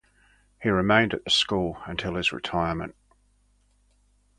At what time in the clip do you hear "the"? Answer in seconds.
1.25-1.29